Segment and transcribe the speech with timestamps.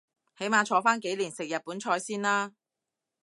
[0.35, 2.53] 起碼坐返幾年食日本菜先啦